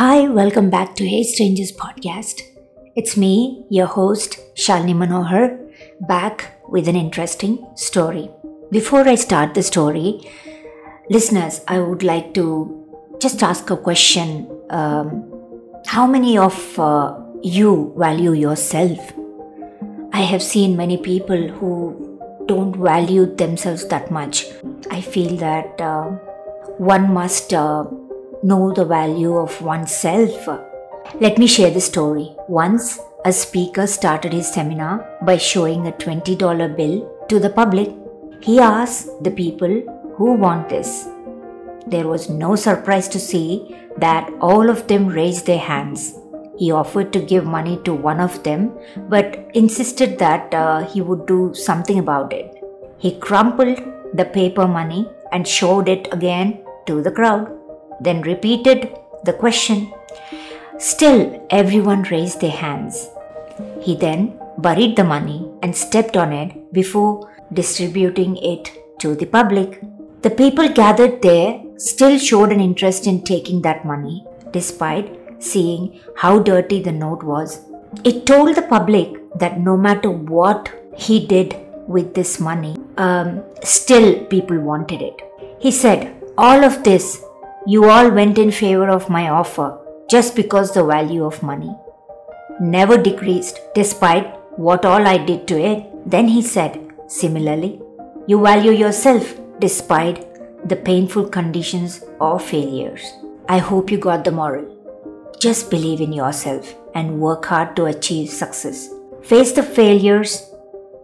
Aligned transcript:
Hi, 0.00 0.28
welcome 0.28 0.70
back 0.70 0.94
to 0.96 1.08
Hey 1.08 1.24
Strangers 1.24 1.72
podcast. 1.72 2.42
It's 2.94 3.16
me, 3.16 3.64
your 3.68 3.86
host, 3.86 4.38
Shalini 4.54 4.94
Manohar, 4.94 5.58
back 6.02 6.60
with 6.68 6.86
an 6.86 6.94
interesting 6.94 7.66
story. 7.74 8.30
Before 8.70 9.08
I 9.08 9.16
start 9.16 9.54
the 9.54 9.62
story, 9.64 10.20
listeners, 11.10 11.62
I 11.66 11.80
would 11.80 12.04
like 12.04 12.34
to 12.34 13.16
just 13.18 13.42
ask 13.42 13.70
a 13.70 13.76
question. 13.76 14.48
Um, 14.70 15.24
how 15.86 16.06
many 16.06 16.38
of 16.38 16.78
uh, 16.78 17.18
you 17.42 17.92
value 17.96 18.34
yourself? 18.34 19.00
I 20.12 20.20
have 20.20 20.42
seen 20.42 20.76
many 20.76 20.96
people 20.98 21.48
who 21.48 22.20
don't 22.46 22.76
value 22.76 23.26
themselves 23.34 23.88
that 23.88 24.12
much. 24.12 24.44
I 24.92 25.00
feel 25.00 25.36
that 25.38 25.80
uh, 25.80 26.04
one 26.76 27.12
must 27.12 27.52
uh, 27.52 27.84
know 28.42 28.72
the 28.72 28.84
value 28.84 29.36
of 29.36 29.60
oneself. 29.62 30.48
Let 31.20 31.38
me 31.38 31.46
share 31.46 31.70
the 31.70 31.80
story. 31.80 32.34
Once, 32.48 33.00
a 33.24 33.32
speaker 33.32 33.86
started 33.86 34.32
his 34.32 34.52
seminar 34.52 35.06
by 35.22 35.36
showing 35.36 35.86
a 35.86 35.92
$20 35.92 36.76
bill 36.76 37.26
to 37.28 37.40
the 37.40 37.50
public. 37.50 37.90
He 38.40 38.60
asked 38.60 39.08
the 39.24 39.30
people 39.30 39.82
who 40.16 40.34
want 40.34 40.68
this. 40.68 41.08
There 41.86 42.06
was 42.06 42.28
no 42.28 42.54
surprise 42.54 43.08
to 43.08 43.18
see 43.18 43.76
that 43.96 44.30
all 44.40 44.70
of 44.70 44.86
them 44.86 45.08
raised 45.08 45.46
their 45.46 45.58
hands. 45.58 46.14
He 46.58 46.70
offered 46.70 47.12
to 47.12 47.20
give 47.20 47.44
money 47.44 47.80
to 47.84 47.94
one 47.94 48.20
of 48.20 48.42
them, 48.42 48.72
but 49.08 49.50
insisted 49.54 50.18
that 50.18 50.52
uh, 50.54 50.84
he 50.84 51.00
would 51.00 51.26
do 51.26 51.54
something 51.54 51.98
about 51.98 52.32
it. 52.32 52.52
He 52.98 53.18
crumpled 53.18 53.80
the 54.14 54.24
paper 54.24 54.66
money 54.66 55.08
and 55.32 55.46
showed 55.46 55.88
it 55.88 56.08
again 56.12 56.64
to 56.86 57.02
the 57.02 57.12
crowd 57.12 57.57
then 58.00 58.22
repeated 58.22 58.96
the 59.24 59.32
question. 59.32 59.92
Still, 60.78 61.46
everyone 61.50 62.02
raised 62.04 62.40
their 62.40 62.50
hands. 62.50 63.08
He 63.80 63.96
then 63.96 64.38
buried 64.58 64.96
the 64.96 65.04
money 65.04 65.50
and 65.62 65.74
stepped 65.74 66.16
on 66.16 66.32
it 66.32 66.72
before 66.72 67.30
distributing 67.52 68.36
it 68.36 68.70
to 69.00 69.14
the 69.14 69.26
public. 69.26 69.80
The 70.22 70.30
people 70.30 70.68
gathered 70.68 71.22
there 71.22 71.62
still 71.76 72.18
showed 72.18 72.52
an 72.52 72.60
interest 72.60 73.06
in 73.06 73.22
taking 73.22 73.62
that 73.62 73.84
money, 73.84 74.24
despite 74.50 75.42
seeing 75.42 76.00
how 76.16 76.40
dirty 76.40 76.82
the 76.82 76.92
note 76.92 77.22
was. 77.22 77.60
It 78.04 78.26
told 78.26 78.54
the 78.54 78.62
public 78.62 79.16
that 79.38 79.60
no 79.60 79.76
matter 79.76 80.10
what 80.10 80.70
he 80.96 81.26
did 81.26 81.56
with 81.86 82.14
this 82.14 82.38
money, 82.40 82.76
um, 82.96 83.42
still 83.62 84.24
people 84.26 84.58
wanted 84.58 85.00
it. 85.02 85.22
He 85.60 85.70
said, 85.70 86.14
All 86.36 86.64
of 86.64 86.84
this 86.84 87.24
you 87.72 87.84
all 87.94 88.10
went 88.10 88.38
in 88.38 88.50
favor 88.50 88.88
of 88.88 89.10
my 89.14 89.28
offer 89.28 89.66
just 90.12 90.34
because 90.34 90.72
the 90.72 90.84
value 90.90 91.24
of 91.24 91.42
money 91.42 91.72
never 92.60 92.96
decreased 92.96 93.60
despite 93.74 94.26
what 94.66 94.86
all 94.86 95.06
I 95.06 95.18
did 95.18 95.46
to 95.48 95.60
it. 95.60 95.84
Then 96.10 96.28
he 96.28 96.40
said, 96.40 96.80
Similarly, 97.08 97.80
you 98.26 98.40
value 98.42 98.72
yourself 98.72 99.34
despite 99.58 100.24
the 100.66 100.76
painful 100.76 101.28
conditions 101.28 102.02
or 102.20 102.40
failures. 102.40 103.12
I 103.50 103.58
hope 103.58 103.90
you 103.90 103.98
got 103.98 104.24
the 104.24 104.32
moral. 104.32 104.66
Just 105.38 105.70
believe 105.70 106.00
in 106.00 106.12
yourself 106.12 106.74
and 106.94 107.20
work 107.20 107.44
hard 107.44 107.76
to 107.76 107.84
achieve 107.84 108.30
success. 108.30 108.88
Face 109.22 109.52
the 109.52 109.62
failures 109.62 110.50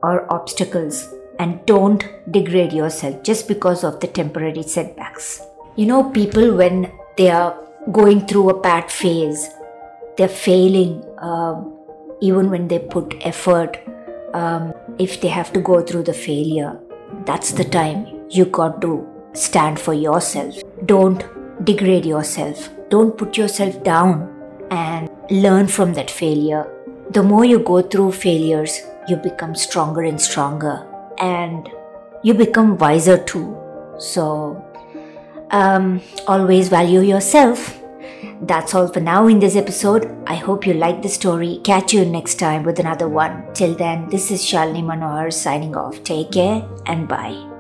or 0.03 0.33
obstacles 0.33 1.13
and 1.39 1.65
don't 1.67 2.05
degrade 2.31 2.73
yourself 2.73 3.23
just 3.23 3.49
because 3.49 3.85
of 3.85 4.01
the 4.01 4.07
temporary 4.07 4.63
setbacks. 4.63 5.43
You 5.77 5.87
know, 5.87 6.11
people, 6.11 6.57
when 6.57 6.93
they 7.17 7.31
are 7.31 7.59
going 7.91 8.27
through 8.27 8.51
a 8.51 8.61
bad 8.61 8.93
phase, 8.93 9.51
they're 10.17 10.29
failing, 10.29 11.03
um, 11.19 11.77
even 12.21 12.49
when 12.49 12.69
they 12.69 12.79
put 12.79 13.15
effort, 13.23 13.79
um, 14.35 14.73
if 15.01 15.21
they 15.21 15.27
have 15.27 15.53
to 15.53 15.61
go 15.61 15.83
through 15.83 16.05
the 16.05 16.13
failure, 16.13 16.79
that's 17.27 17.51
the 17.51 17.65
time 17.65 18.07
you 18.31 18.45
got 18.45 18.81
to 18.83 19.05
stand 19.33 19.81
for 19.81 19.95
yourself. 19.95 20.55
Don't 20.87 21.25
degrade 21.65 22.07
yourself, 22.07 22.71
don't 22.89 23.19
put 23.19 23.37
yourself 23.37 23.83
down, 23.83 24.31
and 24.71 25.11
learn 25.29 25.67
from 25.67 25.93
that 25.95 26.09
failure. 26.09 26.71
The 27.11 27.25
more 27.25 27.45
you 27.45 27.59
go 27.59 27.83
through 27.83 28.13
failures, 28.13 28.81
you 29.09 29.17
become 29.17 29.57
stronger 29.57 30.03
and 30.03 30.21
stronger, 30.21 30.87
and 31.19 31.69
you 32.23 32.33
become 32.33 32.79
wiser 32.79 33.19
too. 33.19 33.57
So, 33.99 34.65
um, 35.55 36.03
always 36.27 36.69
value 36.69 37.01
yourself. 37.01 37.81
That's 38.43 38.75
all 38.75 38.89
for 38.89 39.01
now 39.01 39.29
in 39.29 39.39
this 39.39 39.57
episode. 39.57 40.11
I 40.27 40.35
hope 40.35 40.67
you 40.67 40.75
liked 40.75 41.03
the 41.03 41.09
story. 41.09 41.61
Catch 41.65 41.95
you 41.95 42.05
next 42.05 42.35
time 42.35 42.65
with 42.65 42.79
another 42.81 43.09
one. 43.09 43.47
Till 43.55 43.75
then, 43.75 44.09
this 44.11 44.31
is 44.31 44.43
Shalini 44.43 44.83
Manohar 44.83 45.33
signing 45.33 45.77
off. 45.77 46.03
Take 46.03 46.33
care 46.33 46.67
and 46.87 47.09
bye. 47.09 47.54